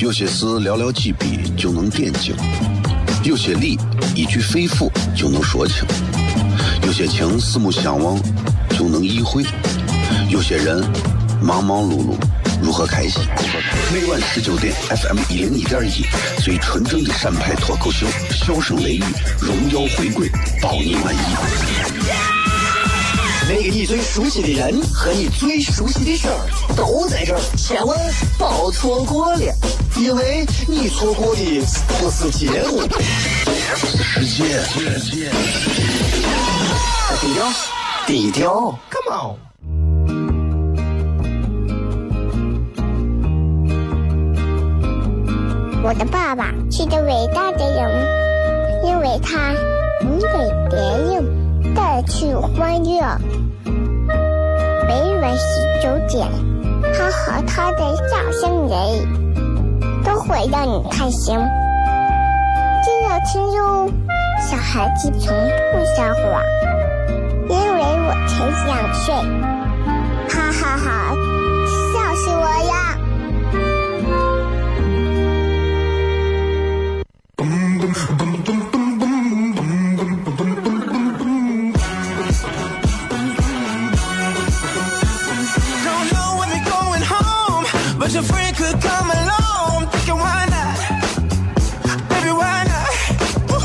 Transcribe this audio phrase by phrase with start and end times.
[0.00, 2.34] 有些事寥寥几笔就能点睛，
[3.22, 3.78] 有些理
[4.14, 5.84] 一句肺腑就能说清，
[6.86, 8.18] 有些情四目相望
[8.70, 9.44] 就能意会，
[10.30, 10.82] 有些人
[11.42, 12.14] 忙忙碌碌
[12.62, 13.20] 如何开心？
[13.92, 16.06] 每晚十九点，FM 一零一点一，
[16.42, 19.04] 最纯正的陕派脱口秀，笑声雷雨，
[19.38, 20.30] 荣耀回归，
[20.62, 21.18] 保你满意。
[23.52, 27.98] 那个你最熟悉的人和你最熟悉的事儿都在这儿，千万
[28.38, 29.49] 别错过了，
[30.00, 32.80] 因为你错过的不是节目，
[34.02, 35.30] 世界，世界。
[37.20, 37.46] 低调，
[38.06, 39.36] 低调，Come on。
[45.84, 47.90] 我的爸爸是个伟大的人，
[48.86, 49.52] 因为他
[50.00, 50.28] 能给
[50.70, 50.78] 别
[51.12, 53.18] 人带去欢乐。
[54.88, 56.26] 每晚十九点，
[56.94, 59.19] 他和他的笑声人，
[60.30, 61.36] 会让你开心。
[62.84, 63.90] 记得听哟，
[64.40, 65.36] 小孩子从
[65.72, 66.40] 不撒谎，
[67.48, 69.12] 因为我才想睡。
[70.28, 70.86] 哈哈哈，
[71.92, 72.70] 笑死我了
[88.12, 89.49] ！Your friend could come along.
[89.88, 90.76] Thinking why not?
[92.08, 92.90] Baby, why not?
[93.48, 93.58] Woo.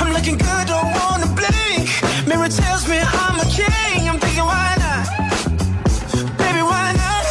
[0.00, 1.88] I'm looking good, don't wanna blink.
[2.26, 4.08] Mirror tells me I'm a king.
[4.08, 5.04] I'm thinking why not?
[6.38, 7.24] Baby, why not?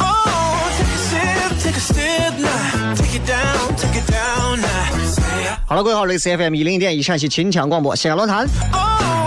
[0.00, 2.94] Oh, take a sip, take a sip now.
[2.94, 4.70] Take it down, take it down now.
[5.06, 9.23] Say, 好了，各位好，这里是 FM 一零一点一陕西秦腔广播西安论坛，oh,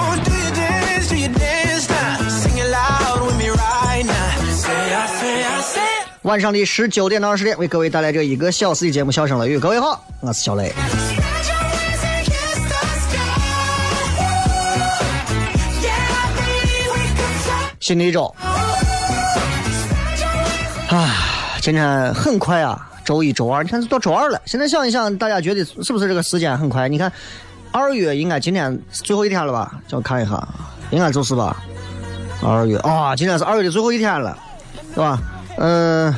[6.27, 9.57] 晚上的十九点到二十点，为各位带来这一个小时的节目《笑声雷雨》。
[9.61, 10.73] 各位好，我是小雷。
[17.79, 18.25] 新的一周，
[20.89, 21.15] 啊，
[21.61, 24.41] 今天很快啊，周一、周二，你看到周二了。
[24.45, 26.89] 现在想一想，大家觉得是不是这个时间很快？
[26.89, 27.09] 你看，
[27.71, 29.79] 二月应该今天最后一天了吧？
[29.87, 30.45] 叫我看一下，
[30.91, 31.55] 应该就是吧。
[32.43, 34.37] 二月啊、今天是二月的最后一天了，
[34.93, 35.17] 对吧？
[35.57, 36.13] 嗯、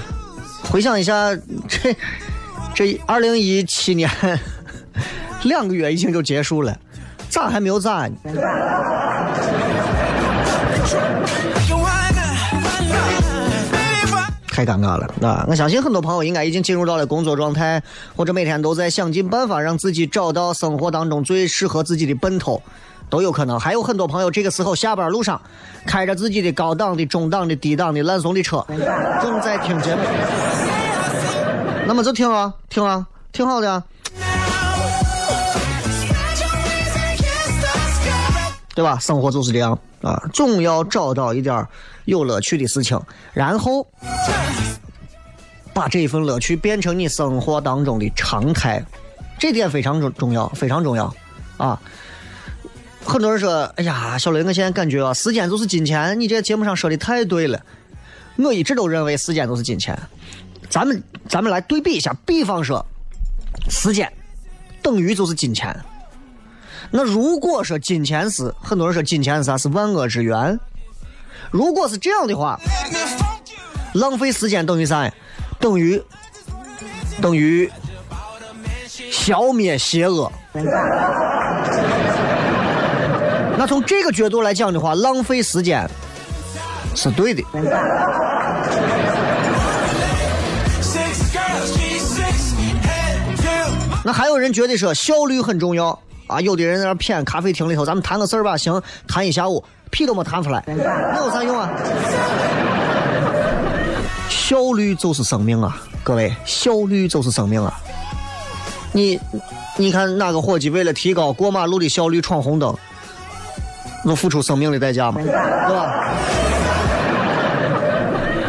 [0.70, 1.36] 回想一下，
[1.68, 1.96] 这
[2.76, 4.10] 这二零一七年
[5.44, 6.78] 两个月已经就结束了，
[7.30, 8.16] 咋还没有咋呢？
[14.48, 15.46] 太尴尬了啊！
[15.48, 17.82] 我相信很多朋友应该已经进入到了工作状态，
[18.14, 22.62] 或者每天都在想尽办法让自己找到生活当中最适合自己的奔头，
[23.10, 23.60] 都有可能。
[23.60, 25.42] 还有很多朋友这个时候下班路上，
[25.86, 28.66] 开着自己的高档的、中档的、低档的、烂怂的车，
[29.22, 30.02] 正在听节目。
[31.88, 33.84] 那么就听啊，听啊，挺好的啊，
[38.76, 38.98] 对吧？
[39.00, 41.66] 生活就是这样啊，总要找到一点
[42.06, 43.00] 有乐趣的事情，
[43.34, 43.88] 然后
[45.74, 48.86] 把这一份乐趣变成你生活当中的常态，
[49.40, 51.12] 这点非常重重要，非常重要
[51.58, 51.82] 啊！
[53.04, 57.60] 很多人说：“哎呀，小雷，我现在感觉啊，时间就是金钱。”你这节目上说的太对了，
[58.38, 59.98] 我一直都认为时间就是金钱。
[60.70, 62.86] 咱们咱们来对比一下，比方说，
[63.70, 64.12] 时间
[64.82, 65.76] 等于就是金钱。
[66.92, 70.60] 那如果说金钱是很多人说金钱是啥是万恶之源，
[71.52, 72.60] 如果是这样的话，
[73.94, 75.14] 浪费时间等于啥呀？
[75.60, 76.02] 等于
[77.22, 77.70] 等于
[79.12, 80.32] 消灭邪恶。
[83.60, 85.86] 那从这个角度来讲的话，浪费时间
[86.96, 87.44] 是对的。
[90.82, 92.22] six girls, G6,
[92.82, 93.76] head to
[94.06, 95.88] 那还有人觉得说效率很重要
[96.28, 101.70] 啊，有的人在那骗咖啡厅里头，咱们谈个事儿吧，行，谈一下午，屁都没谈出来，那有啥用啊？
[104.30, 107.78] 效率就是生命啊，各位，效率就是生命啊。
[108.94, 109.20] 你，
[109.76, 112.74] 你看哪个伙计为了提高过马路的效率闯红灯，
[114.06, 115.22] 能付出生命的代价吗？
[115.22, 116.14] 对吧？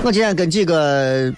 [0.03, 1.31] 我今天跟几个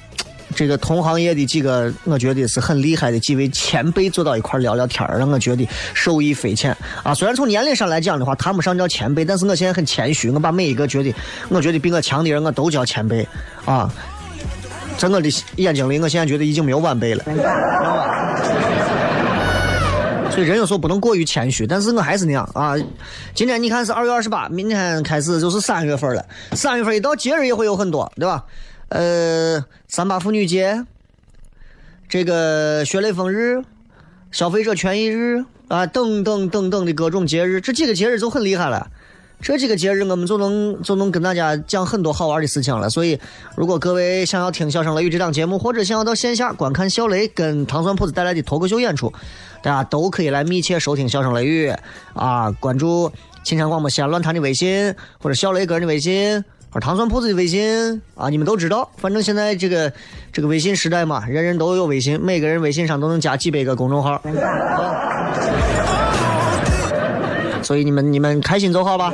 [0.54, 7.12] 这个同行业的几个，我觉得是很厉害的几位前辈坐到一块聊聊天儿让我觉得受益匪浅啊。
[7.12, 11.12] 虽然从年龄上来讲的话，谈不上叫前辈，但是我现在很谦虚，我把每一个觉得
[11.48, 13.26] 我觉得比我强的人，我都叫前辈
[13.64, 13.92] 啊。
[14.98, 18.36] 在我的眼睛里，我现在觉得已经没有晚辈了，知道吧？
[20.32, 22.74] 所以人有时候不能过于谦虚，但是我还是那样啊。
[23.34, 26.24] 今天你看是二月二十八，明天开始就是三月份了。
[26.52, 28.46] 三月份一到，节日也会有很多，对吧？
[28.88, 30.86] 呃，三八妇女节，
[32.08, 33.62] 这个学雷锋日、
[34.30, 38.90] 消费者权益日啊等等等等的各种节日，这几个节日就很厉害了。
[39.42, 42.88] 这几个节日我们就能就能跟大家讲很多好玩的事情了。
[42.88, 43.18] 所以，
[43.56, 49.12] 如果各位想要听《笑声雷雨》这档节目，或者想要到线下观看小雷跟糖蒜铺子带来的脱口秀演出，
[49.60, 51.68] 大家都可以来密切收听《笑声雷雨》
[52.14, 53.10] 啊，关注
[53.42, 56.40] 秦腔广播西安论坛的微信，或者小雷个人的微信，
[56.70, 58.88] 或者糖蒜铺子的微信啊，你们都知道。
[58.96, 59.92] 反正现在这个
[60.32, 64.22] 这个微信时代嘛，人人都有微信，每个人微信上都能加几百个公众号。
[67.62, 69.12] 所以你们你们开心就好吧。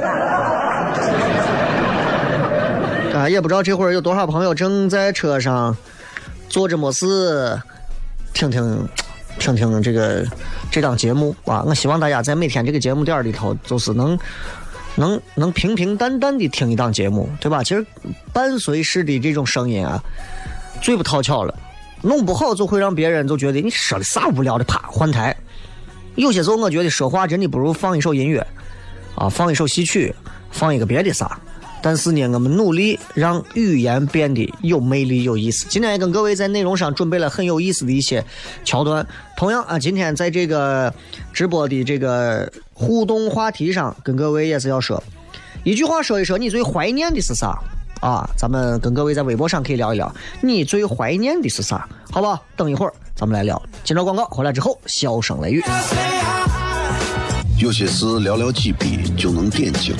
[3.14, 5.76] 啊，也不知道这会儿有多少朋友正在车上
[6.48, 7.60] 坐着没事，
[8.32, 8.88] 听听
[9.40, 10.24] 听听这个
[10.70, 11.64] 这档节目啊。
[11.66, 14.16] 我希望大家在每天这个节目点里头，就是能
[14.94, 17.64] 能能平平淡淡的听一档节目，对吧？
[17.64, 17.84] 其实
[18.32, 20.00] 伴随式的这种声音啊，
[20.80, 21.52] 最不讨巧了，
[22.02, 25.36] 弄不好就会让别人就觉得你说的啥无聊的，啪换台。
[26.18, 28.44] 有些时候我觉得说话真的不如放一首音乐，
[29.14, 30.12] 啊，放一首戏曲，
[30.50, 31.38] 放一个别的啥。
[31.80, 35.64] 但是呢，我们努力让语言变得有魅力、有意思。
[35.68, 38.24] 今天也跟各位在内容上准备了很有意思的一些
[38.64, 39.06] 桥段。
[39.36, 40.92] 同样啊，今天在这个
[41.32, 45.00] 直播的这个互动话题上，跟各位也是要说
[45.62, 47.56] 一句话，说一说你最怀念的是啥
[48.00, 48.28] 啊？
[48.36, 51.88] 咱们跟各位在微博上可以聊一聊，你最怀念的是啥？
[52.10, 53.60] 好吧，等一会儿咱们来聊。
[53.84, 55.62] 接着广告回来之后，笑声雷雨。
[57.58, 59.94] 有些事寥寥几笔就能点睛，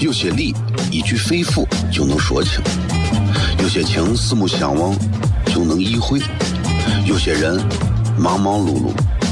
[0.00, 0.54] 有些理
[0.90, 2.60] 一句肺腑就能说清，
[3.60, 4.92] 有些情四目相望
[5.46, 6.20] 就能意会，
[7.06, 7.64] 有些人
[8.18, 8.92] 忙忙碌碌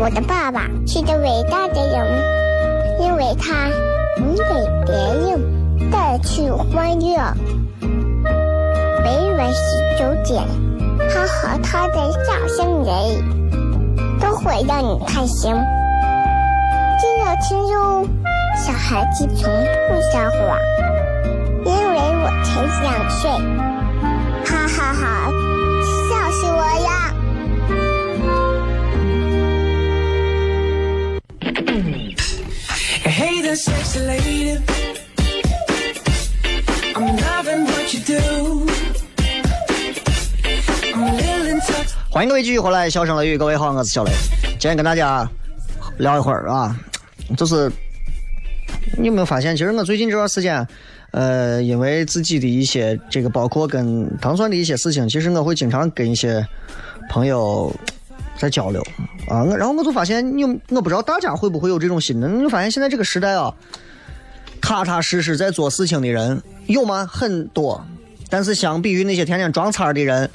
[0.00, 2.06] 我的爸爸是个伟大的人，
[3.00, 3.68] 因为他
[4.16, 4.44] 能给
[4.86, 7.18] 别人带去欢乐。
[9.02, 10.46] 每晚十九点，
[11.10, 12.94] 他和他的笑声人，
[14.20, 15.52] 都会让你开心。
[17.00, 18.06] 记得听哟，
[18.56, 19.52] 小孩子从
[19.88, 20.58] 不撒谎，
[21.64, 23.28] 因为我才两岁。
[34.08, 34.16] 欢
[42.24, 44.10] 迎各位继续回来，笑声雷雨，各位好，我是小雷。
[44.58, 45.28] 今天跟大家
[45.98, 46.74] 聊一会儿啊，
[47.36, 47.70] 就是
[48.96, 50.66] 你有没有发现，其实我最近这段时间，
[51.10, 56.42] 呃，因为自己的一些这个，包括跟糖蒜的一些事情，其实我会经常跟一些
[57.10, 57.70] 朋友
[58.38, 58.82] 在交流
[59.28, 59.44] 啊。
[59.44, 63.54] 然后我就发现，你我不知道大家会不会有这种心的，你就发现现在这个时代啊，
[64.60, 67.06] 踏踏实实在做事情的人有吗？
[67.10, 67.84] 很多。
[68.30, 70.28] 但是相比于那些天天装叉的人，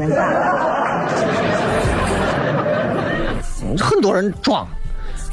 [3.78, 4.68] 很多人装，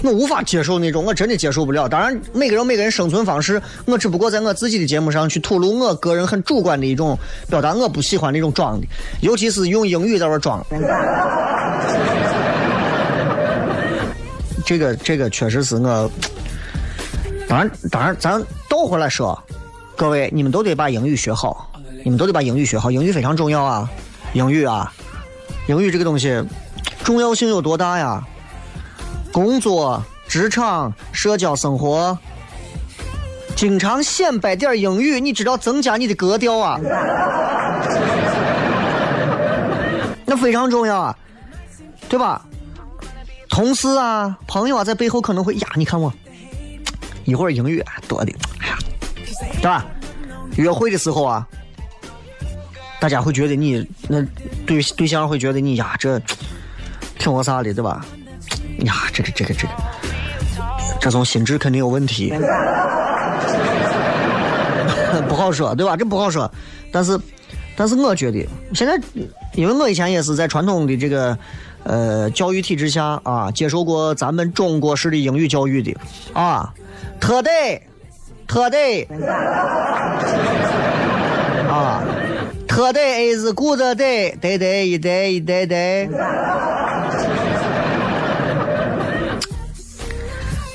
[0.03, 1.88] 我无法接受那种，我真的接受不了。
[1.88, 8.87] 当然，每个人每个人生存方式，我只不过在我自己的节目上去吐露我个人很主观的一种表达，我不喜欢那种装的，
[9.23, 10.62] 尤其是用英语在那装。
[14.67, 16.11] 这个这个确实是我，
[17.49, 18.43] 当然当然，咱
[18.81, 19.39] 倒回来说，
[19.95, 21.71] 各位你们都得把英语学好，
[22.03, 23.87] 你们都得把英语学好，英语非常重要啊，
[24.33, 24.91] 英语啊，
[25.69, 26.43] 英语这个东西
[27.05, 28.25] 重要性有多大呀？
[29.35, 32.17] 工作、职场、社交生活，
[33.55, 36.81] 经常显摆点英语，你知道增加你的格调啊，
[40.25, 41.19] 那非常重要啊，
[42.09, 42.41] 对吧？
[43.51, 46.11] 同事啊、朋友啊，在背后可能会呀，你看我
[47.31, 48.77] 一会儿英语多的，哎呀，
[49.55, 49.87] 对吧？
[50.57, 51.47] 约会的时候啊，
[53.01, 54.21] 大家会觉得你那
[54.67, 56.21] 对对象会觉得你呀，这
[57.19, 58.05] 挺我啥的，对吧？
[58.81, 59.73] 呀，这个这个这个，
[61.01, 62.35] 这种心智肯定有问题，
[65.29, 65.97] 不好说，对吧？
[65.97, 66.51] 这不好说，
[66.93, 67.19] 但是，
[67.77, 68.45] 但是我觉得
[68.75, 69.01] 现在，
[69.55, 71.39] 因为我以前也是在传统的这个
[71.85, 75.97] 呃教育体制下啊，接受过咱们中国式的英语教育的
[76.33, 76.75] 啊，
[77.21, 77.83] 特得，
[78.47, 79.07] 特得，
[81.69, 82.02] 啊
[82.66, 86.09] ，Today is good day, day day 一 day 一 day day。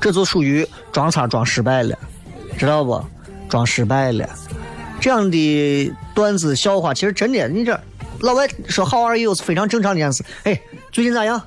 [0.00, 1.98] 这就属于装叉装失败了，
[2.56, 3.04] 知道不？
[3.48, 4.28] 装失败了。
[5.00, 7.78] 这样的段子笑话，其实真的，你这
[8.20, 10.24] 老外说 How are you 是非常正常的一件事。
[10.44, 10.60] 哎，
[10.92, 11.42] 最近咋样？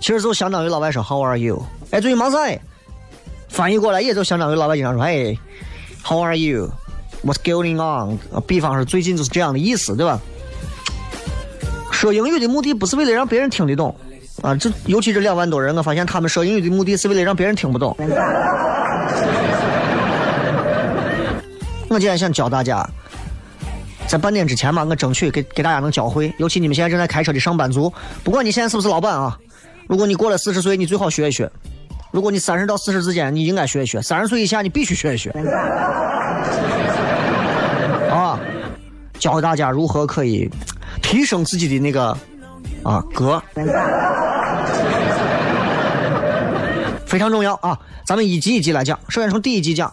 [0.00, 1.62] 其实就相当于老外说 How are you？
[1.90, 2.38] 哎，最近忙啥？
[3.48, 5.36] 翻译过来也就相当于老外经常说哎
[6.04, 8.18] ，How are you？What's going on？
[8.46, 10.20] 比方说最近就是这样的意思，对吧？
[11.90, 13.94] 说英语的目的不是为了让别人听得懂
[14.42, 17.96] 啊，这尤其这两万多人，我发现他们说英语的目的是为了让别人听不懂。
[21.88, 22.88] 我今天想教大家，
[24.06, 26.32] 在半点之前嘛，我争取给给大家能教会。
[26.38, 29.36] 尤其你们现在正在开车的上班族，不管你现在是不是老板啊，
[29.88, 31.48] 如果你过了四十岁，你最好学一学；
[32.12, 35.30] 如果你三十到四十之间，你应该学一学；三十岁以下，你必须学一学。
[38.10, 38.38] 啊，
[39.18, 40.50] 教大家如何可以
[41.02, 42.14] 提升自己的那个
[42.82, 43.42] 啊格，
[47.06, 47.78] 非常重要啊！
[48.04, 49.90] 咱们一级一级来讲，首先从第一级讲。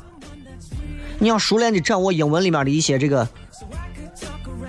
[1.19, 3.25] 你要熟练的掌握英文里面的一些这个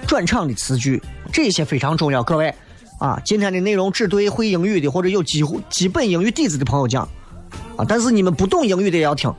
[0.07, 1.03] 转场的词句，
[1.33, 2.23] 这些非常重要。
[2.23, 2.55] 各位
[2.99, 7.09] 啊，今天的内容只对会英语的或者有几乎基本英语底子的朋友讲
[7.77, 7.85] 啊。
[7.87, 9.33] 但是你们不懂英语的也要听，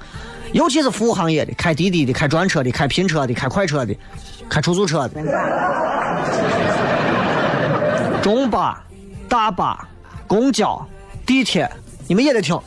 [0.54, 3.96] 尤其是服务行业的，开滴滴的、开专车的、开拼车的、开快车的、
[4.48, 5.22] 开出租车的，
[8.22, 8.84] 中巴、
[9.28, 9.88] 大巴、
[10.28, 10.86] 公交、
[11.26, 11.70] 地铁，
[12.08, 12.60] 你们也得听。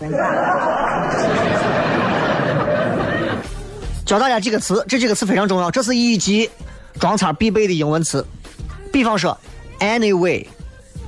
[4.05, 6.51] 教大家几个词，这几个词非常重要，这是一级
[6.99, 8.27] 装叉必备的英文词。
[8.93, 9.39] 比方说
[9.79, 10.45] ，anyway，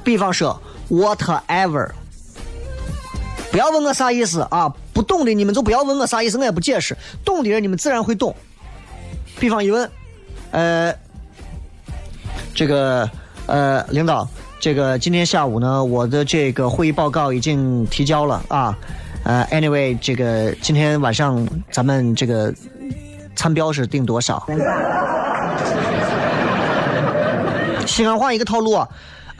[0.04, 1.90] 比方说，whatever。
[3.50, 6.97] 不要问我啥意思啊，不懂的你们就不要问我啥意思，我也不解释。
[7.25, 8.35] 懂的人你们自然会懂。
[9.38, 9.90] 比方一问，
[10.50, 10.94] 呃，
[12.54, 13.09] 这个
[13.47, 14.26] 呃，领导，
[14.59, 18.76] 这个今天下午呢，我的这个会议报告已经提交了啊。
[19.25, 22.52] 呃，anyway，这个今天晚上咱们这个。
[23.35, 24.47] 餐标是定多少？
[27.87, 28.87] 西安话一个套路，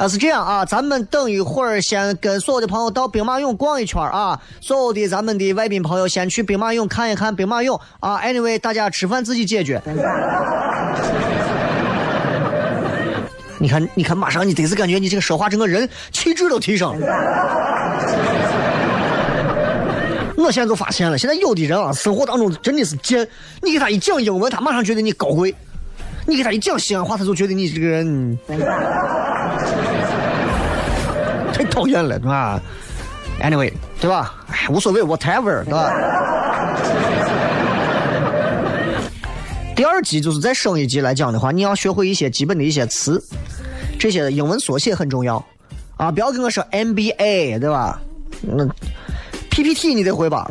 [0.02, 8.18] 啊是这样啊，咱们等一会儿先跟所有的朋友到兵马俑逛一圈啊，所有的咱们的外宾朋友先去兵马俑看一看兵马俑啊。
[8.18, 9.80] Anyway，大家吃饭自己解决。
[13.59, 17.06] 你看，你看，马上你得是感觉你这个说话整个人气质都提升了。
[20.37, 23.25] 我现在就发现了，现在有的人啊，生活当中真的是贱。
[23.61, 25.52] 你给他一讲英文，他马上觉得你高贵；
[26.26, 28.37] 你给他一讲西安话，他就觉得你这个人
[31.52, 32.61] 太讨厌了，对吧
[33.40, 34.35] ？Anyway，对吧？
[34.49, 35.92] 哎，无所谓，whatever，对吧？
[39.75, 43.23] 第二集就是再升一级来讲的话，你要学会一些基本的一些词，
[43.99, 45.44] 这些英文缩写很重要
[45.97, 48.00] 啊，不要跟我说 MBA，对吧？
[48.42, 48.66] 那
[49.50, 50.47] PPT 你得会吧？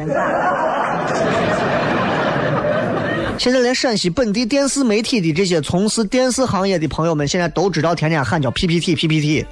[3.42, 9.44] 现在连陕西本地电视媒体的这些从事电视行业的朋友们，现在都知道天天喊叫 PPT，PPT，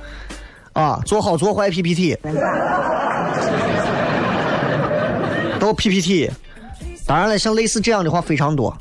[0.73, 2.15] 啊，做好做坏 PPT，
[5.59, 6.29] 都 PPT。
[7.07, 8.77] 当然了，像类似这样的话非常多，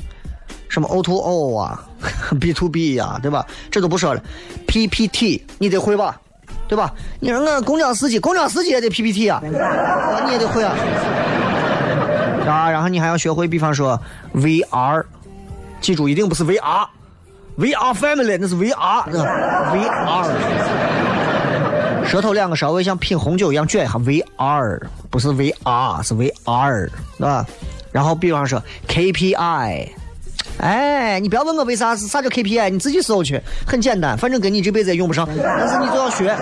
[0.69, 1.83] 什么 O to O 啊
[2.39, 3.47] ，B to B 呀、对吧？
[3.71, 4.23] 这都不说了
[4.67, 6.21] ，PPT 你得会吧？
[6.69, 6.93] 对吧？
[7.19, 10.77] 你说我公交司机，公交司机也得 PPT 啊，啊你也得会啊。
[12.49, 14.01] 啊，然后你还要学会，比方说
[14.35, 15.05] VR，
[15.81, 20.27] 记住一定不是 VR，VR family 那是 VR，VR，。
[22.07, 26.89] 舌头两个稍微像品红酒一样卷一下，VR 不是 VR 是 VR，
[27.19, 27.45] 对吧？
[27.93, 29.89] 然后比方说 KPI，
[30.59, 36.35] 哎，你不要问我为啥是啥叫 KPI，你自己搜去，很简单，反正跟你这辈子也用不上，但是你就要学，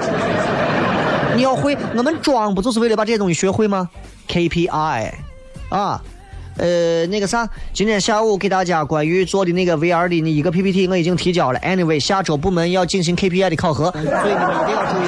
[1.35, 1.77] 你要会。
[1.97, 3.89] 我们装不就是为了把这些东西学会吗
[4.29, 5.11] ？KPI。
[5.69, 6.01] 啊，
[6.57, 11.61] 呃，那个啥，今天下午给大家关于做的那个 VR 的那一个 PPT 我已经提交了。
[11.61, 15.07] Anyway，下周部门要进行 KPI 的考核，所以你们一定要注意。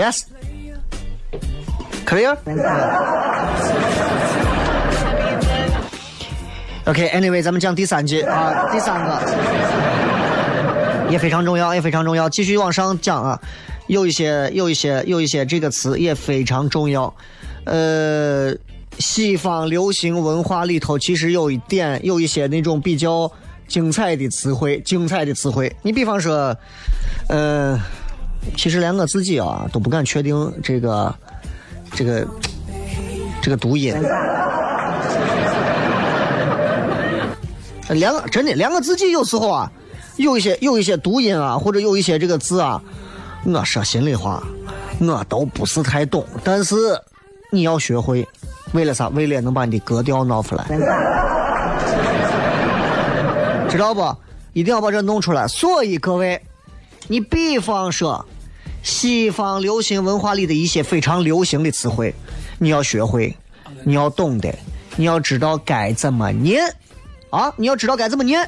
[0.00, 2.36] Yes，clear。
[6.86, 9.20] OK，Anyway，咱们讲第三节啊，第三个
[11.10, 13.40] 也非常重要，也非常重要，继续往上讲啊。
[13.90, 17.12] 有一些有一些有一些这个词也非常重要，
[17.64, 18.54] 呃，
[19.00, 23.28] 西方流行文化里头其实有一点有一些那种比较
[23.66, 25.74] 精彩的词汇，精彩的词汇。
[25.82, 26.56] 你比方说，
[27.28, 27.76] 呃，
[28.56, 31.12] 其实连我自己啊都不敢确定这个
[31.92, 32.24] 这个
[33.42, 33.92] 这个读音，
[37.88, 39.72] 连我真的连我自己有时候啊，
[40.16, 42.80] 有一些有一些读音啊，或者有一些这个字啊。
[43.44, 44.42] 我说心里话，
[45.00, 46.76] 我都不是太懂，但是
[47.50, 48.26] 你要学会，
[48.72, 49.08] 为了啥？
[49.08, 50.64] 为了能把你的格调闹出来，
[53.68, 54.16] 知道不？
[54.52, 55.48] 一定要把这弄出来。
[55.48, 56.40] 所以各位，
[57.08, 58.24] 你比方说
[58.82, 62.14] 西方流行文化里的一些非常流行的词汇，
[62.58, 63.34] 你要学会，
[63.84, 64.54] 你要懂得，
[64.96, 66.62] 你要知道该怎么念
[67.30, 67.52] 啊！
[67.56, 68.46] 你要知道该怎么念，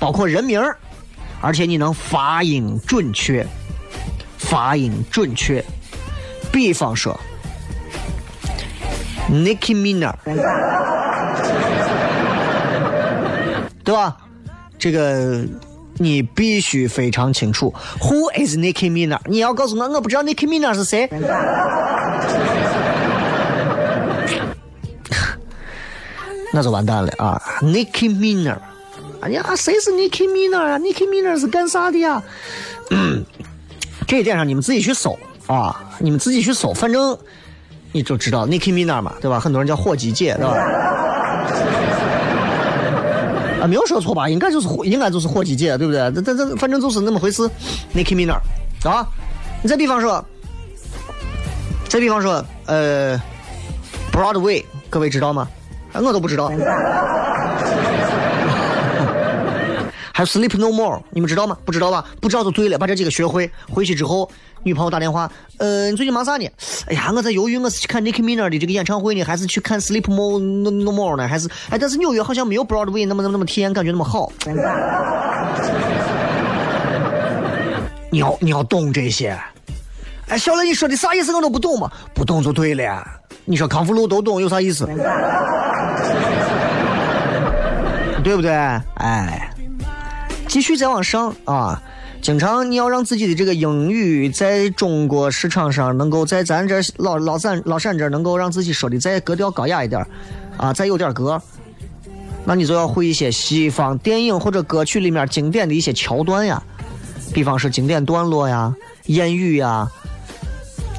[0.00, 0.60] 包括人名
[1.40, 3.46] 而且你能发音准确。
[4.52, 5.64] 发音准确，
[6.52, 7.18] 比方说
[9.30, 10.12] ，Nicki Minaj，
[13.82, 14.14] 对吧？
[14.78, 15.42] 这个
[15.94, 17.72] 你必须非常清楚。
[18.00, 19.20] Who is Nicki Minaj？
[19.24, 21.08] 你要告诉我，我不知道 Nicki Minaj 是谁。
[26.52, 28.58] 那就完蛋了啊！Nicki Minaj，
[29.22, 32.22] 哎呀，谁是 Nicki Minaj 啊？Nicki Minaj 是干啥的呀？
[32.90, 33.24] 嗯。
[34.12, 37.16] 这一点上你们自己去搜啊，你们自己去搜，反正
[37.92, 39.40] 你就知道 Nicki Minaj 嘛，对吧？
[39.40, 40.52] 很多人叫火鸡姐，对吧？
[43.62, 44.28] 啊，没有说错吧？
[44.28, 46.12] 应该就是应该就是火鸡姐，对不对？
[46.12, 47.48] 这这这，反正就是那么回事。
[47.94, 48.36] Nicki Minaj
[48.86, 49.06] 啊，
[49.62, 50.22] 你再比方说，
[51.88, 53.18] 再比方说，呃
[54.12, 55.48] ，Broadway，各位知道吗？
[55.94, 56.52] 我都不知道。
[60.12, 61.56] 还有 Sleep No More，你们知道吗？
[61.64, 62.04] 不知道吧？
[62.20, 63.50] 不知道就对了，把这几个学会。
[63.70, 64.30] 回去之后，
[64.62, 66.46] 女朋友打电话，呃，你最近忙啥呢？
[66.86, 71.26] 哎呀，我在犹豫，我是去看 Nicki Minaj 的这个演唱会呢，还是去看 Sleep No No More 呢？
[71.26, 74.30] 还是哎，但是纽约好像没有 Broadway 那么那么那么体验感觉那么好。
[78.10, 79.34] 你要你要懂这些。
[80.28, 81.34] 哎，小雷，你说的啥意思？
[81.34, 83.02] 我都不懂嘛，不懂就对了。
[83.46, 84.86] 你说康复路都懂有啥意思？
[88.22, 88.52] 对不对？
[88.96, 89.48] 哎。
[90.52, 91.82] 继续再往上啊！
[92.20, 100.06] 经常你要让自己的这个英语在中国市场上能够在咱这老老陕老陕这能够让自己说的再格调高雅一点
[100.58, 101.40] 啊，再有点格，
[102.44, 106.62] 那你就要会一些西方电影或者歌曲里面经典的一些桥段呀，
[107.32, 109.90] 比方说经典段落呀、谚语呀，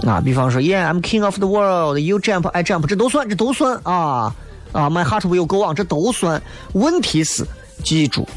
[0.03, 4.35] 啊，比方说 Yeah I'm King of the World, You Jump I Jump，这都算，这都算啊
[4.71, 6.41] 啊，My Heart Will Go On，这都算。
[6.73, 7.45] 问题是，
[7.83, 8.27] 记住。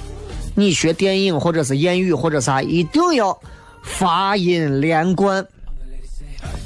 [0.58, 3.38] 你学电影或者是谚语或者啥，一定要
[3.82, 5.46] 发音连贯，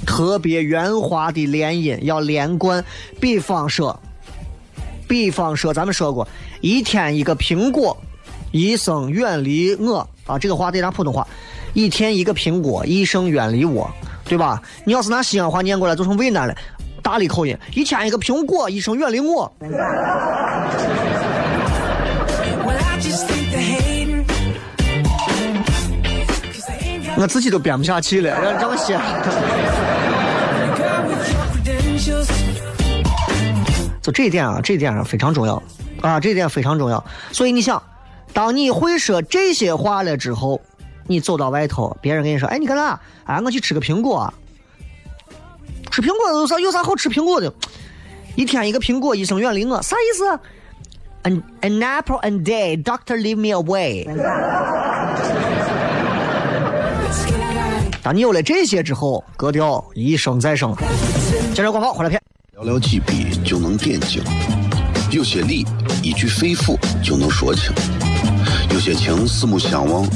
[0.07, 2.85] 特别圆滑的连音要连贯。
[3.21, 3.99] 比方说，
[5.09, 6.27] 比方说，咱们说过，
[6.61, 7.97] 一天一个苹果，
[8.53, 10.39] 一生远离我啊！
[10.39, 11.27] 这个话得拿普通话，
[11.75, 13.91] 一天一个苹果，一生远离我，
[14.25, 14.63] 对吧？
[14.85, 16.55] 你要是拿西安话念过来，就成渭南了，
[17.03, 19.53] 大理口音，一天一个苹果，一生远离我。
[27.21, 28.99] 我自己都编不下去了，让让我写。
[34.01, 35.63] 就这一点啊，这一点非常重要
[36.01, 37.05] 啊，这一点非常重要。
[37.31, 37.83] 所以你想，
[38.33, 40.63] 当你会说这些话了之后，
[41.07, 42.99] 你走到外头，别人跟你说：“哎，你干啥？
[43.25, 44.33] 哎，我去吃个苹果。
[45.91, 47.53] 吃苹果有啥有啥好吃苹果的？
[48.35, 50.41] 一天一个苹果，医生远离我，啥意思
[51.25, 54.09] ？An an apple a day, doctor leave me away。
[58.03, 60.75] 当你有了这些之后，格调一升再升。
[61.55, 62.21] 接着广告，回来片。
[62.57, 64.23] 寥寥几笔就能点睛，
[65.11, 65.67] 有些理
[66.03, 67.73] 一句肺腑就能说清，
[68.73, 70.09] 有些情四目相望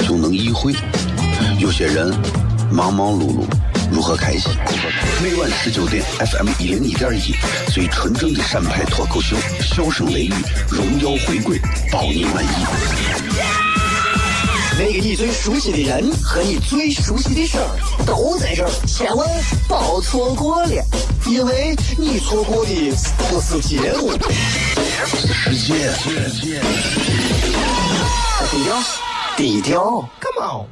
[0.00, 0.72] 就能意会，
[1.58, 2.14] 有些人
[2.70, 3.44] 忙忙碌碌
[3.92, 4.52] 如何开心？
[5.22, 7.34] 每晚十九点，FM 一零一点一，
[7.72, 10.34] 最纯正的陕派脱口秀，笑声雷雨，
[10.68, 13.61] 荣耀回归，包你满意。
[14.78, 17.66] 那个你最熟悉的人和你最熟悉的事儿
[18.06, 19.28] 都在这儿，千万
[19.68, 20.84] 别错过了，
[21.26, 22.70] 因为你错过的
[23.28, 24.12] 不是节目。
[25.06, 25.92] 世界，
[28.50, 28.82] 低调，
[29.36, 30.66] 低调，Come on。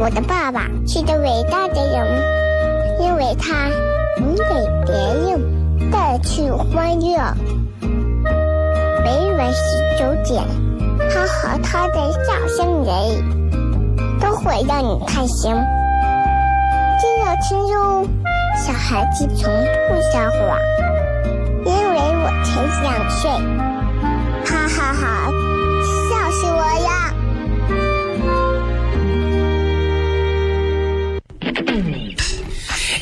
[0.00, 2.22] 我的爸爸是个伟大的人，
[3.02, 3.68] 因为他
[4.18, 4.44] 能给
[4.86, 5.59] 别人
[5.90, 7.16] 带去欢乐。
[9.02, 9.60] 每晚十
[9.98, 10.44] 九点，
[11.10, 12.90] 他和他的笑声人，
[14.20, 15.54] 都会让你开心。
[17.00, 18.06] 只要听入
[18.56, 19.50] 小孩子从
[19.88, 20.58] 不撒谎，
[21.64, 22.48] 因为我才
[22.82, 23.30] 两岁。
[24.44, 25.02] 哈哈哈
[26.10, 26.88] 笑死我了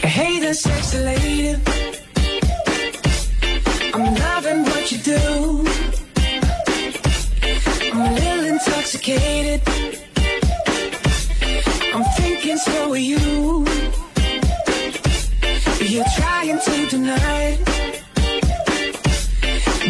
[0.03, 1.78] ！Hey the sexy lady.
[4.93, 5.67] You do.
[7.93, 9.61] I'm a little intoxicated.
[11.95, 13.67] I'm thinking so are you.
[15.81, 17.61] You're trying to deny it.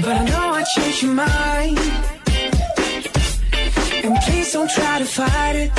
[0.03, 1.79] But I know I changed your mind.
[4.05, 5.73] And please don't try to fight it.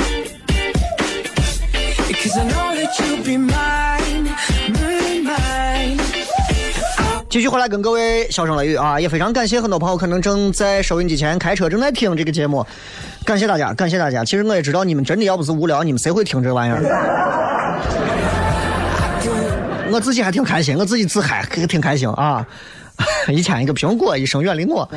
[2.08, 4.89] Because I know that you'll be mine.
[7.30, 12.66] 继续回来跟各位笑声雷雨啊，也非常感谢很多朋友可能正在收音机前开车正在听这个节目，
[13.24, 14.24] 感谢大家，感谢大家。
[14.24, 16.82] 其实我也知道你们真的要不是无聊，你们谁会听这玩意儿？
[19.92, 22.44] 我自己还挺开心，我自己自嗨，挺开心啊！
[23.30, 24.88] 一天一个苹果，一生远离我。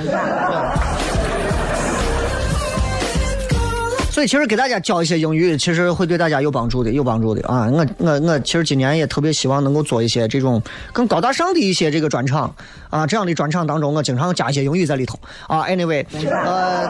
[4.14, 7.68] 所以其实给大家教一些英语，其实会对大家有帮助的，有帮助的啊！
[7.72, 12.56] 我我我其实今年也特别希望能够做一些这种更高大上的一些这个专场
[12.92, 15.64] 啊，这样的专场当中，我经常加一些英语在里头啊。
[15.64, 16.88] Anyway，呃，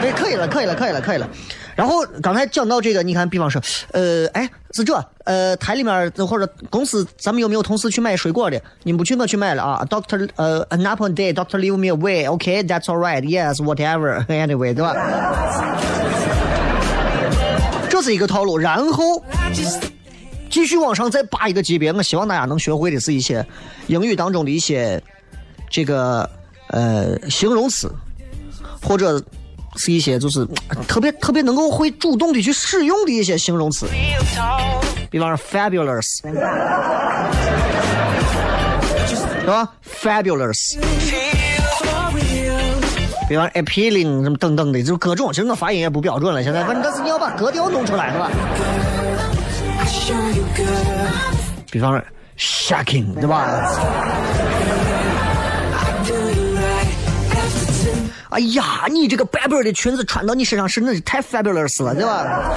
[0.00, 1.28] 对， 可以了，可以了，可以了，可以了。
[1.74, 3.60] 然后刚才讲到这个，你看，比方说，
[3.92, 8.60] 呃，哎，是这，呃，台里面或者公司，咱们有没有同事去买水果的？
[8.82, 9.84] 你们不去，我去买了啊。
[9.88, 12.28] Doctor，呃，an apple a day, doctor leave me away.
[12.30, 13.22] OK, that's all right.
[13.22, 14.24] Yes, whatever.
[14.28, 14.94] Anyway，对吧？
[17.88, 19.22] 这是一个套路，然后
[20.50, 21.92] 继续往上再拔一个级别。
[21.92, 23.46] 我希望大家能学会的是一些
[23.86, 25.02] 英语当中的一些
[25.70, 26.28] 这个
[26.68, 27.90] 呃形容词，
[28.82, 29.22] 或者
[29.76, 30.46] 是一些就是
[30.86, 33.86] 特别特别能够会主动的去使用的一些形容词，
[35.10, 36.22] 比方说 fabulous，
[39.40, 39.68] 对吧
[40.02, 40.78] ？fabulous，
[43.28, 45.32] 比方 appealing 什么等等的，就各种。
[45.32, 48.30] 其实我发音也不标准了，现在反正但是你要把格调弄出来，是吧？
[51.70, 52.02] 比方说
[52.38, 53.48] shocking，对吧？
[58.32, 62.54] 哎呀，你这个白白的裙子穿到你身上是那是太 fabulous 了，对吧？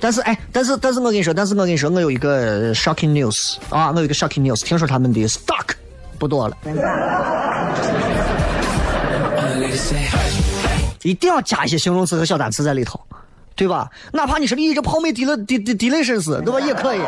[0.00, 5.74] 但是哎，但是但是我跟你说，但是我跟你说，我有一个 shocking news 啊，我有一个 shocking news，听说他们的 stock
[6.18, 6.56] 不多了
[11.02, 13.00] 一定要加一些形容词和小单词在里头，
[13.56, 13.90] 对吧？
[14.12, 16.60] 哪怕你是你这泡妹迪了迪迪迪雷绅士，对吧？
[16.60, 17.00] 也可以。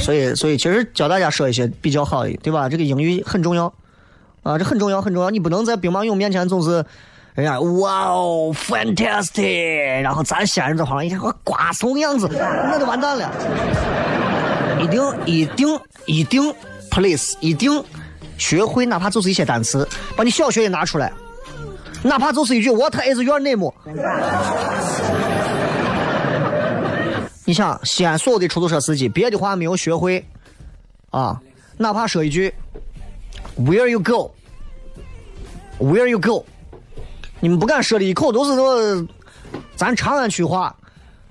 [0.00, 2.68] 所以，所以其实教大家说一些比较好的，对吧？
[2.68, 3.72] 这个英语很重要
[4.42, 5.30] 啊，这很重要，很重要。
[5.30, 6.84] 你不能在兵马俑面前总是，
[7.34, 13.30] 哎呀，哇哦，fantastic，然后咱西安人在旁边一看，我瓜怂样子，那就完蛋了。
[14.80, 16.54] 一定，一定，一定
[16.90, 17.82] ，please，一定
[18.38, 21.12] 学会，哪怕就是一些单词，把你小学也拿出来，
[22.02, 23.72] 哪怕就是一句 What is your name？
[27.48, 30.26] 你想，西安所有的出租车司机，别的话没有学会，
[31.10, 31.40] 啊，
[31.78, 32.52] 哪怕说一句
[33.56, 36.44] “Where you go”，Where you go，
[37.38, 39.06] 你们不敢说的一口都是那
[39.76, 40.74] 咱长安区话，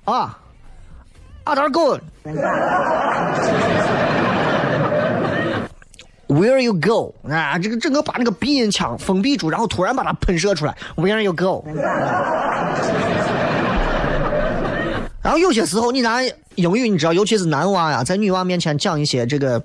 [0.06, 0.40] 啊，
[1.44, 2.00] 阿达 go。
[6.28, 7.14] Where you go？
[7.30, 10.78] 啊，这个整个把那个鼻音腔封闭住，然后突然把它喷射出来。
[10.96, 11.66] Where you go？
[15.26, 16.22] 然后有些时候你拿
[16.54, 19.60] 英语，你知道，尤其是男娃呀，在女娃面前讲一些这个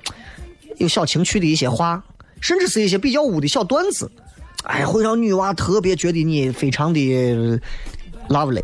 [0.79, 2.03] 有小情趣的一些话，
[2.41, 4.11] 甚至是一些比较污的小段子，
[4.65, 7.61] 哎，会让女娃特别觉得你非常的
[8.31, 8.63] lovely。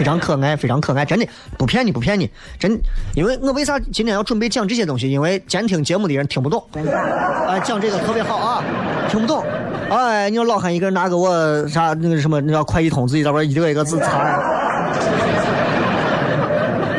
[0.00, 2.26] 非常可爱，非常可爱，真的不骗你，不骗你，
[2.58, 2.80] 真。
[3.14, 5.10] 因为我为啥今天要准备讲这些东西？
[5.10, 8.64] 因为监听节目的人听不懂，哎，讲这个特别好啊，
[9.10, 9.44] 听不懂，
[9.90, 14.40] 哎，你说老汉一个人拿个我啥那个什么，那叫快一通，自己在边一个一个字查，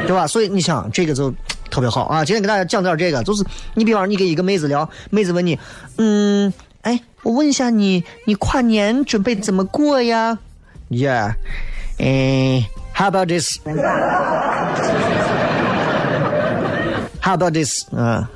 [0.06, 0.28] 对吧？
[0.28, 1.34] 所以你想这个就
[1.72, 2.24] 特别好啊。
[2.24, 5.58] 今天给大家讲点这个，就是你比方说你跟一个妹子聊，妹子问你，
[5.98, 10.38] 嗯，哎，我问一下你，你跨年准备怎么过呀
[10.92, 11.34] ？Yeah，
[11.98, 12.70] 哎。
[13.01, 13.59] How about this?
[17.21, 17.85] How about this?
[17.93, 18.27] 嗯，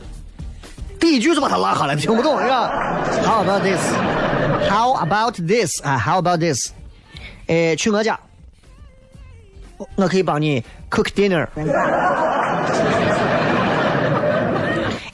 [0.99, 2.71] 第一句就把他拉下来，听不懂是吧？
[3.25, 3.81] How about this?
[4.69, 5.81] How about this?
[5.83, 6.73] 啊，How about this?
[7.47, 8.19] 诶，去我家，
[9.97, 11.47] 我可以帮你 cook dinner.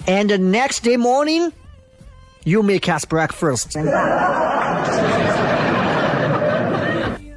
[0.07, 1.53] And the next day morning,
[2.45, 3.73] you make us breakfast.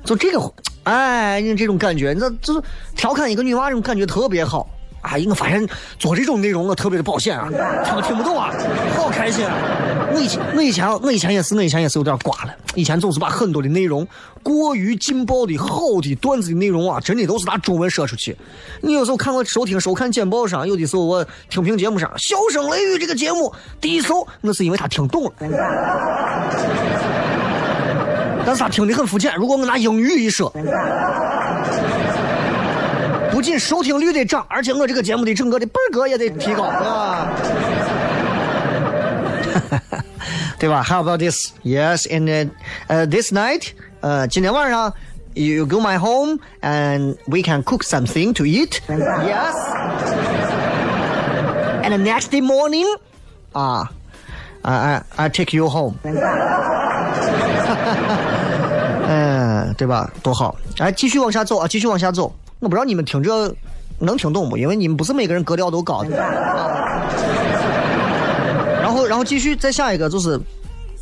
[0.05, 0.39] 就这个。
[0.84, 2.62] 哎，你这种感觉，你这就是
[2.94, 4.68] 调侃一个女娃，这种感觉特别好。
[5.02, 5.68] 哎，我发现
[5.98, 7.46] 做这种内容我特别的保险啊，
[7.84, 8.50] 听听不懂啊，
[8.96, 9.52] 好开心啊！
[10.14, 14.08] 我以前我以前我以前也是我以前也是有点瓜了，以前总是把很多的内容
[14.42, 18.34] 过于劲爆的好的段子的内容啊，真的都是拿中文说出去。
[18.80, 25.32] 你有时候看我收听收看简报上，有的时候我听评节目上，笑声雷雨这个节目第一首，那是因为他听懂了。
[28.46, 29.34] 但是他听的很肤浅。
[29.36, 30.52] 如果我拿英语一说，
[33.30, 37.28] 不仅收听率得涨，而且我这个节目的整个的倍儿格也得提高，对吧？
[40.58, 41.52] 对吧？How about this?
[41.64, 42.50] Yes, and
[42.88, 44.92] uh, this night, 呃，今天晚上
[45.34, 48.80] ，you go my home and we can cook something to eat.
[48.88, 49.54] Yes.
[51.82, 52.86] And the next day morning,
[53.52, 53.90] 啊
[54.62, 55.96] ，I I I take you home.
[59.76, 60.10] 对吧？
[60.22, 60.56] 多好！
[60.78, 62.34] 哎，继续往下走啊，继续往下走。
[62.60, 63.54] 我不知道你们听这
[63.98, 64.56] 能听懂不？
[64.56, 66.10] 因为你们不是每个人格调都高的。
[68.80, 70.40] 然后，然后继续再下一个，就是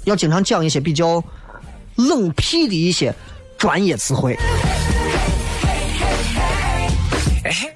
[0.05, 1.23] 要经常讲一些比较
[1.97, 3.15] 冷僻的一些
[3.59, 4.37] 专业词汇。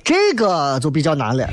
[0.03, 1.49] 这个就比较难了。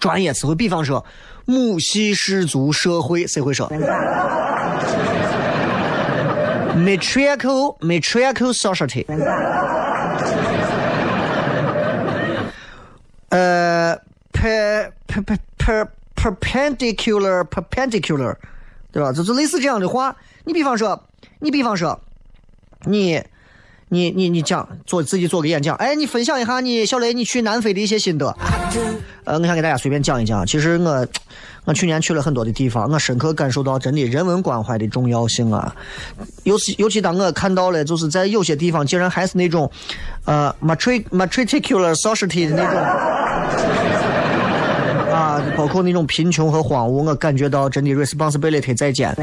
[0.00, 1.06] 专业词汇，比方说
[1.44, 3.70] 母系氏族社会，谁会说
[6.74, 9.04] Matrical, matrical society，
[13.28, 13.96] 呃
[14.32, 18.36] ，per per per per perpendicular perpendicular，
[18.90, 19.12] 对吧？
[19.12, 20.16] 就是类似这样的话。
[20.44, 21.00] 你比方说，
[21.40, 22.00] 你比方说，
[22.84, 23.22] 你
[23.92, 28.34] 你你你讲做自己做个演讲，哎，你分享一下你小雷你去南非的一些心得。
[29.24, 30.46] 呃，我想给大家随便讲一讲。
[30.46, 31.06] 其实我
[31.66, 35.76] 我去年去了很多的地方，我深刻感受到真的人文关怀的重要性啊。
[36.44, 39.70] 尤其尤其当我看到了，就是在有些地方竟然还是那种
[40.24, 42.80] 呃 matric matricular society 的那种
[45.12, 49.14] 啊，包括那种贫穷和荒芜，我感觉到真的 responsibility 在肩。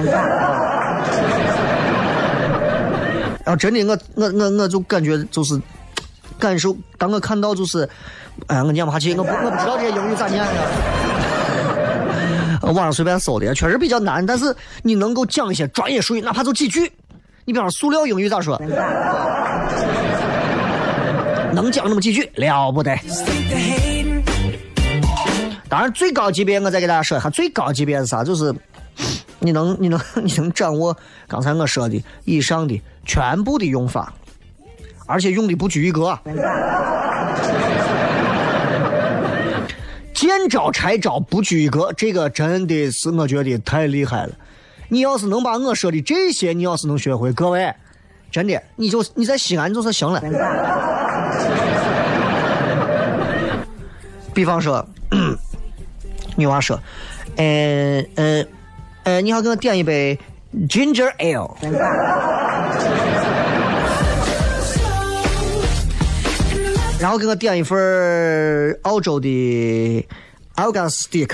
[3.50, 5.60] 然后真的，我我我我就感觉就是
[6.38, 7.90] 感受，当我看到就是，
[8.46, 10.52] 哎呀，我念不下去，我不我不知道这些英语咋念呀。
[12.62, 16.82] 网上随便搜的，确实比较难，但是你能够讲一些专业术语，哪怕就几句。
[17.44, 18.56] 你比方说塑料英语咋说？
[21.52, 22.96] 能讲那么几句，了不得。
[25.68, 28.24] 当然，最高级别我再给大家说一下，最高级别是啥？
[28.24, 28.54] 就是
[29.40, 30.96] 你能你能 你能掌握
[31.28, 32.80] 刚才我说的以上的
[33.10, 34.14] 全部的用法，
[35.08, 36.16] 而且用的不拘一格。
[40.14, 44.30] 见招拆招，不拘一格，这个真的是我觉得太厉害了。
[44.90, 47.74] 你要是能把我说的这些，你要是能学会，各位，
[48.30, 50.22] 真的，你就你在西安就是行了。
[54.36, 54.88] 比方说，
[56.38, 56.80] 女娃说，
[57.38, 58.46] 呃呃
[59.02, 60.20] 呃，你好，给我点一杯
[60.68, 61.50] ginger ale。
[67.00, 70.06] 然后给我点一份澳洲的
[70.56, 71.32] Alga Stick。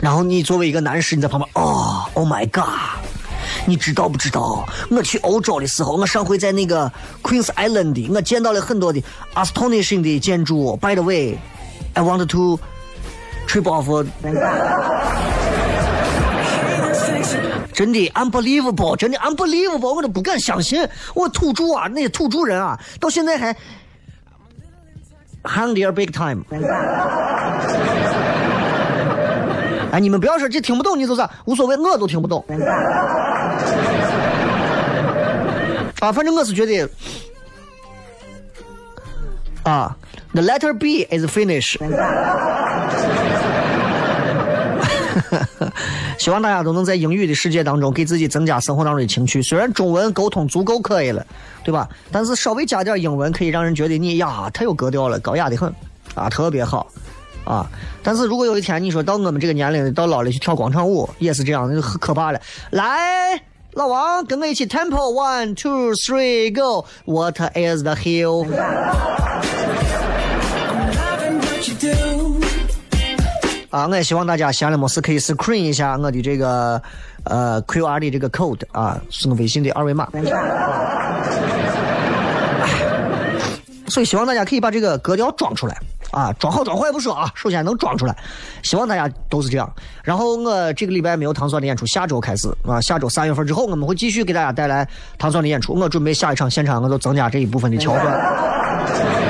[0.00, 2.64] 然后你作为一个男士，你在旁边，哦，Oh my God！
[3.66, 4.64] 你知道不知道？
[4.90, 6.90] 我去欧洲的时候，我上回在那个
[7.20, 9.02] Queen's Island，的我见到了很多的
[9.34, 10.76] astonishing 的建筑。
[10.76, 12.60] By the way，I want to
[13.48, 14.06] trip off。
[17.72, 20.84] 真的 unbelievable，真的 unbelievable，我都不敢相信。
[21.14, 23.54] 我土著啊，那些土著人啊，到现在还
[25.44, 26.42] hang their big time。
[29.92, 32.44] 哎，你们不要说这听不懂，你就是无所谓，我都听不懂。
[36.00, 36.90] 啊，反正我是觉得，
[39.62, 39.96] 啊
[40.32, 41.78] ，the letter B is finish。
[46.18, 49.42] 希望大家都能在英语的世界当中给自己增加生活当中的情趣。
[49.42, 51.26] 虽然中文沟通足够可以了，
[51.64, 51.88] 对吧？
[52.10, 55.72] 但是稍微加点英文，可以让人觉得你呀太有格调了，高雅的很，
[56.14, 56.86] 啊，特别好。
[57.44, 57.66] 啊！
[58.02, 62.38] 但是如果有一天你说到我们这个年龄，到老了去跳广场舞，也是这样的，很可怕了。
[62.72, 63.40] 来，
[63.72, 66.84] 老王跟我一起 tempo one two three go。
[67.06, 68.46] What is the hill？
[73.70, 76.80] 啊，我也希望大家闲了没事可以 screen 一下我的这个
[77.24, 80.08] 呃 QR 的这个 code 啊，是我微信的二维码。
[83.88, 85.76] 所以希望大家可以把这个格调装出来
[86.12, 88.16] 啊，装好装坏不说啊，首先能装出来。
[88.62, 89.70] 希望大家都是这样。
[90.02, 94.86] 然后我这个礼拜没有糖酸的演出，下周开始啊，下周三月份之后我们会继续给大家带来
[95.18, 95.74] 糖酸的演出。
[95.74, 99.27] 我准备下一场现场我就增加这一部分的桥段。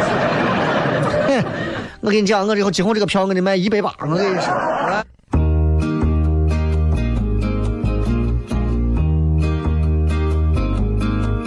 [2.09, 4.51] 我跟你讲，我以后今后这个票我得卖一百八，我跟你说。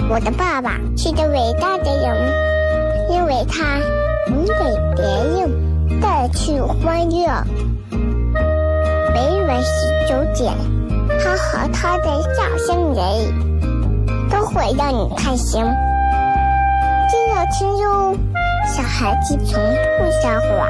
[0.07, 3.79] 我的爸爸是个伟大的人，因为他
[4.29, 4.53] 能给
[4.95, 7.43] 别人带去欢乐。
[9.15, 10.53] 每晚十九点，
[11.19, 15.65] 他和他的笑声人，都会让你开心。
[17.09, 18.15] 记得听哟，
[18.65, 19.61] 小孩子从
[19.97, 20.67] 不撒谎，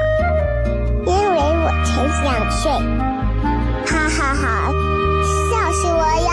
[1.06, 2.70] 因为我才两岁。
[3.86, 4.44] 哈哈哈，
[5.50, 6.30] 笑死我呀！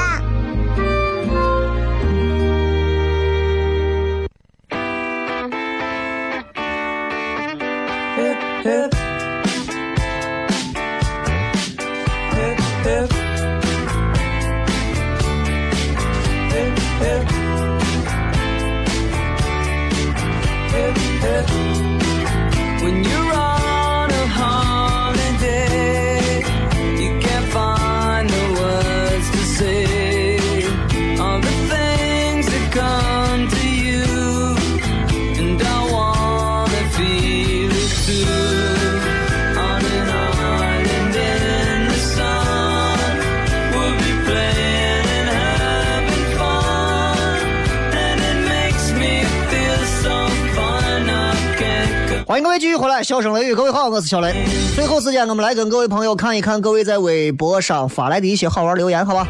[52.42, 54.33] 各位继续回来，笑声雷雨，各位好，我是小雷。
[54.73, 59.27] 最后时间，我们来跟各位朋友看一看各位在微博上发来的一些好玩留言，好吧？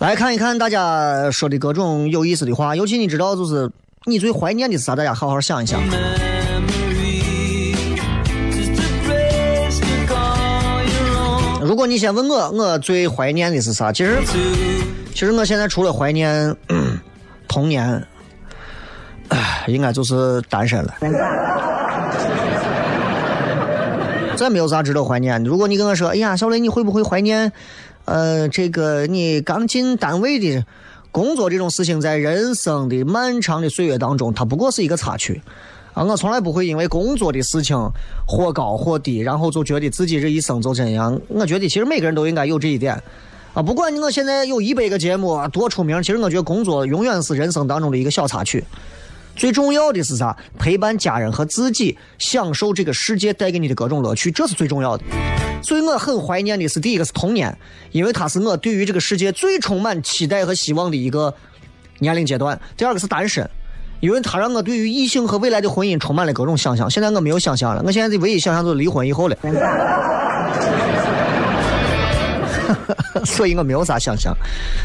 [0.00, 3.70] 来看一看大家说的各种有意思的话，尤其你知道，就是
[4.06, 4.96] 你最怀念的是啥？
[4.96, 5.80] 大家好好想一想。
[11.62, 13.92] 如果你先问我，我最怀念的是啥？
[13.92, 14.18] 其实，
[15.14, 16.54] 其实我现在除了怀念
[17.56, 18.06] 童年，
[19.28, 20.94] 唉，应该就是单身了。
[24.36, 25.48] 真没有啥值得怀念的。
[25.48, 27.50] 如果你跟我说，哎呀，小雷，你会不会怀念？
[28.04, 30.66] 呃，这个你刚进单位的
[31.10, 35.40] 工作这种事情，在人生的漫长的岁月当中，它不过是一个插曲。
[35.94, 37.74] 啊，我从来不会因为工作的事情
[38.28, 41.18] 或高或低，然后就觉得自己这一生就这样。
[41.28, 43.02] 我觉得其实每个人都应该有这一点。
[43.56, 48.62] 啊，不管你我现在有一百个节目多出名，其实我觉得工作永远是人生当中的一个小插曲。
[49.34, 50.36] 最重要的是啥？
[50.58, 55.04] 陪伴家人和自己，享受这个世界带给你的各种乐趣，这是最重要的。
[55.62, 57.56] 所以我很怀念的是第一个是童年，
[57.92, 61.32] 因为它是我对于这个世界最充满期待和希望的一个
[62.00, 62.60] 年龄阶段。
[62.76, 63.48] 第二个是单身，
[64.00, 66.90] 因为它让我对于异性和未来的婚姻充满了各种想象。
[66.90, 69.36] 现在我没有想象了，我现在的唯一想象就是离婚以后了。
[73.24, 74.34] 所以我没有啥想象，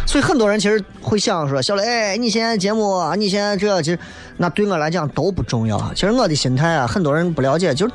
[0.05, 3.99] 所以很多人其实会想说：“小雷，哎，你现在节目，你现在这其实
[4.37, 5.91] 那对我来讲都不重要。
[5.93, 7.93] 其实我的心态啊，很多人不了解，就是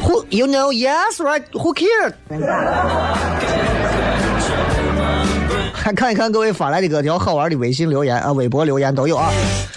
[0.00, 0.72] Who you know?
[0.72, 1.42] Yes, right?
[1.52, 2.14] Who cares？
[5.72, 9.30] 还看一看各位发来的各条好玩的微信留言啊、微博留言都有啊。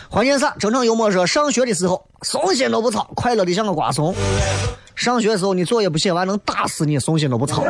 [0.09, 0.53] 怀念啥？
[0.59, 4.13] 正常幽默说：上学的时候松心都不操，快乐的像个瓜怂。
[4.95, 7.63] 上学的时候你作业不写完能打死你，松心都不操。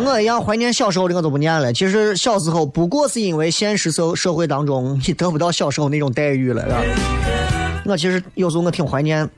[0.00, 1.72] 跟我一样怀念小时候的我都不念了。
[1.72, 6.66] 其实小时候不过是因为现实社社会当中 你得不到小时候那种待遇了，
[7.84, 9.28] 我其实有时候我挺怀念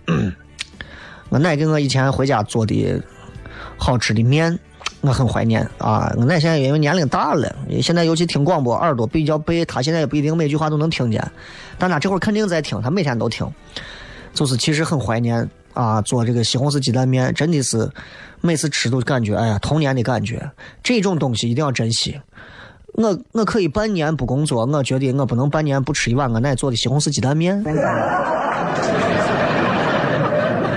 [1.29, 3.03] 我奶给我以前回家做的
[3.77, 4.59] 好吃的面，
[5.03, 6.11] 我很怀念啊。
[6.17, 11.23] 我奶现在因为年龄大了，现在尤其听广播耳朵比较背，她现在也不一定每句话都能听见，
[11.77, 13.47] 但她这会儿肯定在听，她每天都听。
[14.33, 15.47] 就是其实很怀念
[15.77, 17.87] 啊，做这个西红柿鸡蛋面，真的是
[18.41, 20.51] 每次吃都感觉哎呀童年的感觉。
[20.83, 22.19] 这种东西一定要珍惜。
[22.95, 27.63] 我我可以半年不工作，我觉得我不能半年不吃一碗我奶做的西红柿鸡蛋面。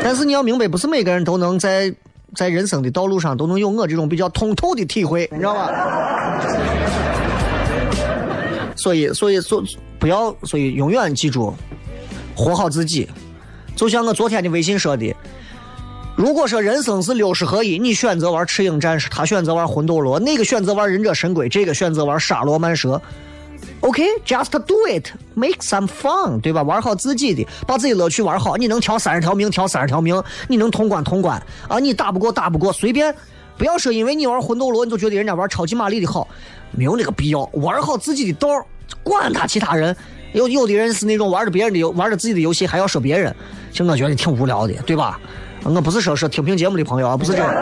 [0.03, 1.95] 但是你要明白，不是每个人都能在
[2.35, 5.71] 在人生的道路上都能有我这种比较通透的体会，你知道吧？
[8.75, 9.63] 所以，所以，所
[9.97, 11.53] 不要，所以永远记住，
[12.35, 13.07] 活好自己。
[13.75, 15.15] 就像我昨天的微信说的，
[16.15, 23.01] 如果说人生是六十合一，你选择玩赤影战士，他选择玩魂斗罗，那个选择玩忍者神龟，这个选择玩沙罗曼蛇。
[23.81, 26.61] OK，just do it，make some fun，对吧？
[26.63, 28.57] 玩好自己的，把自己乐趣玩好。
[28.57, 31.41] 你能挑三十条命，挑三十条命；你能通关，通关。
[31.69, 33.15] 啊，你打不过，打不过，随便。
[33.57, 36.27] 不要说因为你玩魂斗罗，你就觉得人家玩超级玛丽的好，
[36.71, 37.49] 没有那个必要。
[37.53, 38.47] 玩好自己的道，
[39.03, 39.95] 管他其他人。
[40.33, 43.35] 有有的人是那种玩着别人的游，玩着自己的游戏还要说别人，
[43.71, 45.19] 其实我觉得挺无聊的，对吧？
[45.63, 47.49] 我不是说说听评节目的朋友啊，不是这样，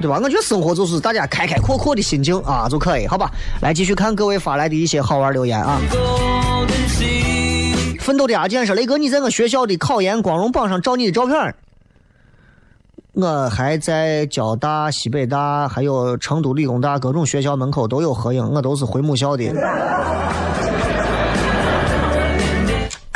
[0.00, 0.18] 对吧？
[0.22, 3.30] 我觉得生活就是大家开开阔阔的心境啊就可以，好吧？
[3.62, 5.80] 来继续看各位发来的一些好玩留言啊。
[8.00, 11.54] 奋斗的阿健说：“雷哥，你在我学校的考研光荣榜上照你的照片。”
[13.12, 19.44] 我还在交大、西北大，还有成都理工大各种学校门口都有合影，我都是回母校的。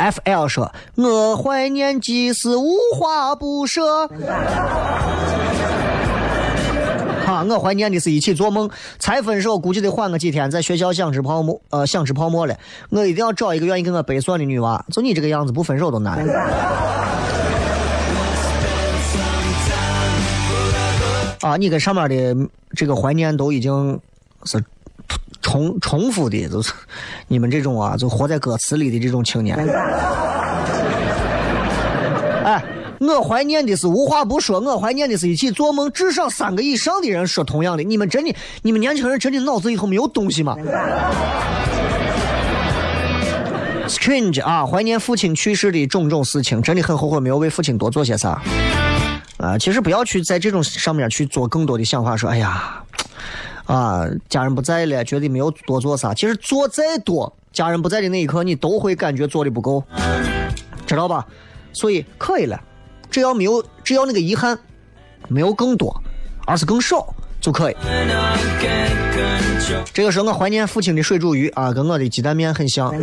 [0.05, 4.07] F L 说：“我怀念即是无话不说。
[7.25, 12.55] ”哈，我怀念的是一起做梦，才分手，估计得缓个几天，在学校想吃泡沫，呃，想吃泡沫了。
[12.91, 16.19] 我一定要找一个愿意跟我背酸的女娃，就你这个样子，不分手都难。
[21.41, 23.99] 啊，你跟上面的这个怀念都已经
[24.43, 24.63] 是
[25.45, 26.73] 重重复的，就 是
[27.27, 29.55] 你们这种啊，就活在歌词里的这种青年。
[32.43, 32.63] 哎，
[32.99, 37.83] 我怀念的是无话不说，我怀念的是一起做梦，至少三个以上的人说同样的。
[37.83, 40.55] 你们真的，你们年轻人真的脑子里头没有东西吗
[43.87, 48.41] ？Strange 啊，怀念父亲去世的种种事情，真的很后悔没有为父亲多做些啥。
[49.37, 52.81] 啊，其实不要去在这种上面去做更多的想法，说哎呀，
[53.65, 56.13] 啊，家人不在了，觉得没有多做啥。
[56.13, 59.83] 其实做再多，家人不在的那一刻，你都会感觉做的不够，
[60.85, 61.25] 知道吧？
[61.73, 62.61] 所以可以了，
[63.09, 64.57] 只要没有，只要那个遗憾
[65.27, 65.99] 没有更多，
[66.45, 67.75] 而是更少就可以。
[69.93, 72.93] 这个时候我怀念父亲的水煮鱼啊，跟我的鸡蛋面很像。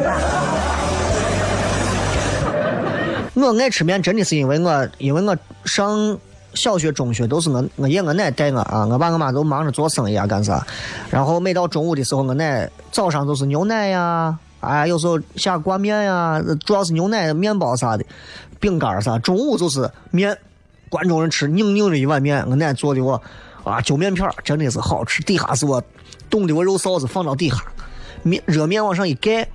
[3.34, 6.16] 我爱吃面，真的是因为我，因为我上
[6.54, 10.64] 小学、中学都是我我爷我奶带我啊，我爸我妈都忙着做生意啊，干啥？
[11.10, 18.04] 然后每到中午的时候，我奶早上都是牛奶呀，哎，有时候下挂面呀，主要是牛奶、面包啥的，
[18.60, 19.18] 饼干啥。
[19.18, 20.36] 中午就是面，
[20.88, 23.20] 关中人吃拧拧的一碗面，我奶做的我
[23.64, 25.22] 啊，揪面片真的是好吃。
[25.22, 25.82] 底下是我
[26.28, 27.56] 冻的我肉臊子放到底下，
[28.22, 29.48] 面热面往上一盖。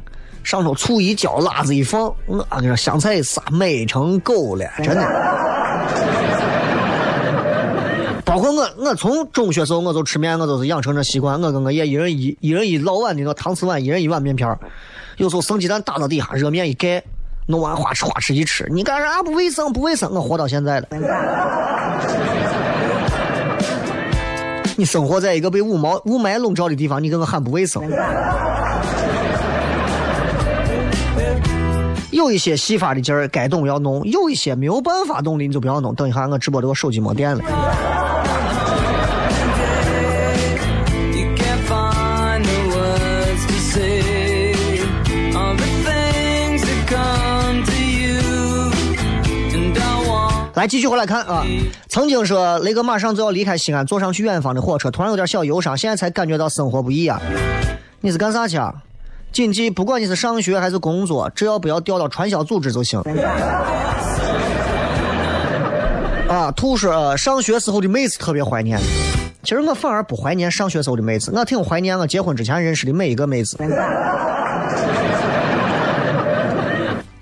[0.43, 5.66] 上头醋一浇，辣子一放，我跟你说香菜一撒，美成狗了，真的。
[8.38, 11.42] 包括我，我从中学时候我就吃面，我都是养成这习惯。
[11.42, 14.60] 我跟我爷一人一一人一老碗的那搪瓷碗，一人一碗面片儿
[15.16, 17.04] 有时候生鸡蛋打到底下，热面一盖，
[17.48, 18.68] 弄完花吃花吃一吃。
[18.70, 19.74] 你干啥不卫生？
[19.74, 20.14] 不卫生！
[20.14, 20.88] 我活到现在了。
[24.78, 27.82] 你生活在一个被雾霾雾霾笼罩的地方，你跟我喊不卫生？
[32.12, 35.96] 有一些细法的劲儿，该懂要弄；有一些没有办法懂的，你就不要弄。
[35.96, 37.44] 等一下，我直播的我手机没电了。
[50.58, 51.45] 来，继续回来看啊。
[51.88, 57.22] 曾经说雷哥马上就要离开西安，坐上去远方的火车，突然有点小忧伤，现在才感觉到生活不易啊。
[58.01, 58.74] 你是干啥去啊？
[59.32, 62.99] 谨记，不管你是上学还是工作，只要不要掉到传销组织就行。
[66.28, 68.80] 啊，兔说、呃上学时候的妹子特别怀念。
[69.43, 73.55] 其实我反而不怀念上学时候的妹子，我挺怀念我结婚之前认识的每一个妹子。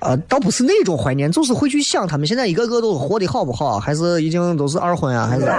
[0.05, 5.45] 呃，倒不是那种怀念，就是会去想他们现在一个个都活得好不好，还是已经都是二婚啊，还是？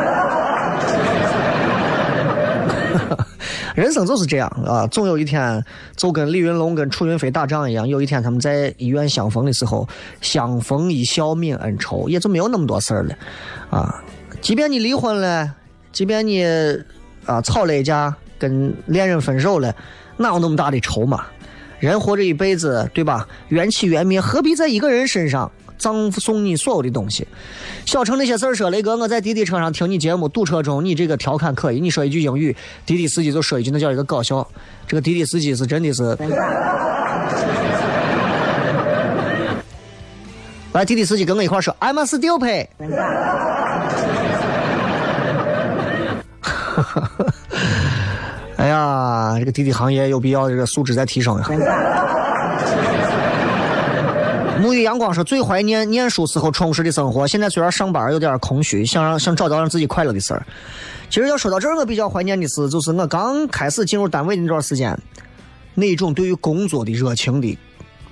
[3.74, 5.62] 人生就是这样啊，总有一天
[5.96, 9.86] 就跟李云龙跟楚云飞打仗一样，有一天他们在医院相逢的时候，
[10.22, 13.14] 相逢一笑泯恩仇，也就没有那么多事儿了
[13.68, 14.02] 啊。
[14.40, 15.52] 即便你离婚了，
[15.92, 16.42] 即便你
[17.26, 19.74] 啊吵了一架，跟恋人分手了，
[20.16, 21.26] 哪有那么大的仇嘛？
[21.78, 23.26] 人活着一辈子，对吧？
[23.48, 27.26] 缘起缘灭，何必在一个人身上葬送你所有的东西？
[27.84, 32.56] 小程那些事儿说，雷哥，我在滴滴车上听你节目，堵车中你这个调侃可以，你说一句英语，
[32.86, 34.46] 滴滴司机就说一句，那叫一个搞笑。
[34.88, 36.16] 这个滴滴司机是真的是，
[40.72, 42.66] 来，滴滴司机跟我一块说，I'm a still pay。
[48.66, 51.50] 哎呀，这个滴滴行业有必要这个素质再提升一下。
[54.60, 60.44] 沐浴阳光说最怀念念书时候充实的生活，现在虽然上班有点空虚，想让想找到让自己快乐的事儿。
[61.08, 64.98] 其实要说到这儿，我比较怀念的是，就是我刚开始进入单位的那段时间，
[65.74, 67.56] 那种对于工作的热情的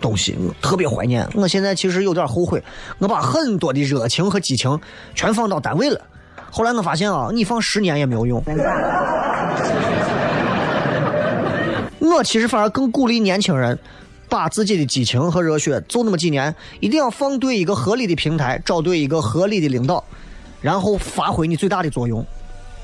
[0.00, 1.28] 东西，我特别怀念。
[1.34, 2.62] 我现在其实有点后悔，
[3.00, 4.78] 我把很多的热情和激情
[5.16, 6.00] 全放到单位了。
[6.48, 8.40] 后来我发现啊，你放十年也没有用。
[12.14, 13.76] 我其实反而更鼓励年轻人，
[14.28, 20.02] 把自己的激情和热血，就那么几年，一定要放对一个合理的平台，找对一个合理的领导，
[20.60, 22.24] 然后发挥你最大的作用。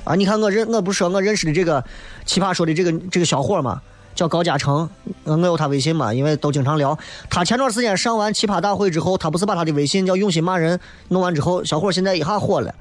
[0.02, 1.84] 啊，你看我认我不是说我认识的这个
[2.24, 3.80] 奇葩说的这个这个小伙嘛，
[4.14, 4.88] 叫高嘉诚，
[5.24, 6.98] 我有他微信嘛，因为都经常聊。
[7.28, 12.74] 他前段时间上完奇葩大会之后，他不是把他的微信叫用心骂人弄完之后，小伙现在一下火了。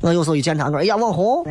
[0.00, 1.44] 我有时候一见他，我说哎呀网红。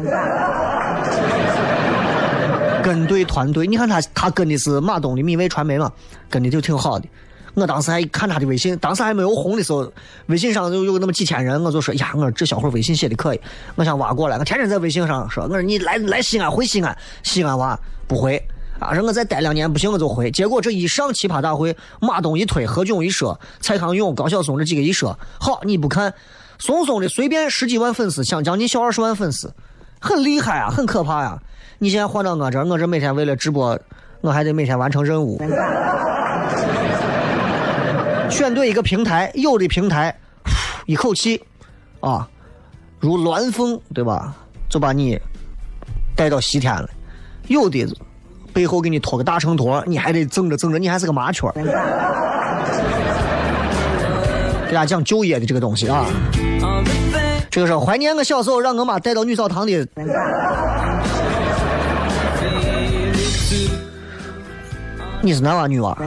[2.84, 5.92] 跟对团队，你看他他跟的是马东的米味传媒嘛，
[6.30, 7.08] 跟的就挺好的。
[7.54, 9.92] 我当时还看他的微信，当时还没有红的时候，
[10.28, 13.42] 微信上就有那么几千人，我就说呀，我说这小伙微信写的可以，
[13.76, 14.38] 我想挖过来。
[14.38, 17.78] 我天天在微信上说，我说你来来西安回西安，西安娃
[18.08, 18.42] 不回
[18.80, 20.32] 啊，让我再待两年不行我就回。
[20.32, 26.14] 结果这一上奇葩大会，马东一推，何炅一说，蔡康永、高晓松这几个一说，好你不看，
[26.58, 29.54] 松松的随便十几万粉丝，想将近小二十万粉丝，
[30.00, 31.38] 很厉害啊，很可怕呀、
[31.84, 33.76] 你现在换到我这儿，我这每天为了直播，
[34.22, 35.42] 我还得每天完成任务。
[38.30, 40.16] 选对一个平台，有的平台
[40.86, 41.42] 一口气
[42.00, 42.30] 啊，
[43.00, 44.36] 如鸾凤，对吧？
[44.70, 45.20] 就把你
[46.16, 46.88] 带到西天了。
[47.48, 47.84] 有的
[48.54, 51.50] 背后给你拖个大秤砣，你还得挣着挣着，你还是个麻雀。
[54.68, 56.06] 给大家讲就业的这个东西啊
[57.50, 59.88] 这个是怀念我小时候让我妈带到女澡堂的。
[65.22, 65.96] 你是男娃女娃？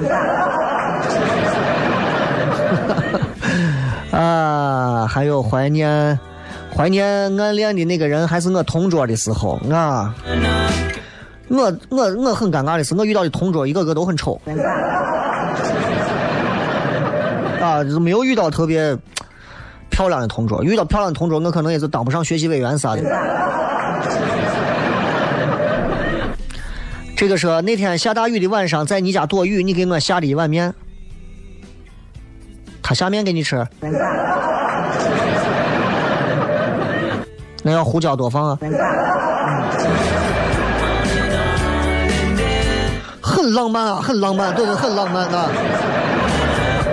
[4.11, 6.19] 啊，还有怀念
[6.75, 7.07] 怀念
[7.41, 10.15] 暗恋的那个人还是我同桌的时候啊。
[11.49, 14.41] 我我我很尴尬的是，我遇到的同桌一个个都很丑。
[17.61, 18.97] 啊，就没有遇到特别
[19.91, 23.03] 漂亮的同桌，遇到漂亮的同桌，我可能也是当不上学习委员啥的。
[27.17, 30.75] 这个说那天下大雨的晚上，在你家躲雨，你给我下了一碗面，
[32.83, 33.67] 他下面给你吃，
[37.63, 38.59] 那要胡椒多放啊。
[43.23, 44.75] 很浪漫啊，很浪漫，对对？
[44.75, 45.49] 很浪漫啊。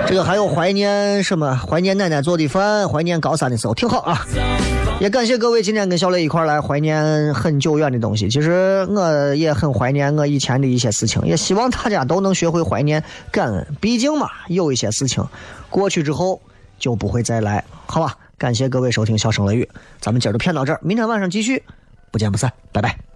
[0.07, 1.55] 这个还有怀念什么？
[1.67, 4.25] 怀念奶奶做的饭，怀念高三的时候，挺好啊。
[5.01, 8.29] 也感谢各位今天跟小雷一块来怀念很久远的东西。
[8.29, 13.65] 其实我也很怀念我以前的一些事情，也希望大家都能学会怀念、感恩。
[13.81, 15.27] 毕竟嘛，有一些事情
[15.71, 16.39] 过去之后
[16.77, 18.15] 就不会再来，好吧？
[18.37, 19.67] 感谢各位收听《笑声雷雨》，
[19.99, 21.63] 咱们今儿就骗到这儿，明天晚上继续，
[22.11, 23.10] 不见不散，拜拜。